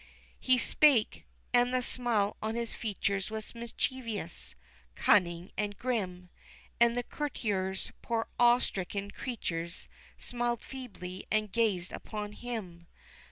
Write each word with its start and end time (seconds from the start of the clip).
He 0.39 0.57
spake: 0.57 1.25
and 1.53 1.71
the 1.71 1.83
smile 1.83 2.35
on 2.41 2.55
his 2.55 2.73
features 2.73 3.29
was 3.29 3.53
mischievous, 3.53 4.55
cunning 4.95 5.51
and 5.59 5.77
grim, 5.77 6.31
And 6.79 6.97
the 6.97 7.03
courtiers, 7.03 7.91
poor 8.01 8.27
awe 8.39 8.57
stricken 8.57 9.11
creatures, 9.11 9.87
smiled 10.17 10.63
feebly 10.63 11.27
and 11.29 11.51
gazed 11.51 11.91
upon 11.91 12.31
him. 12.31 12.87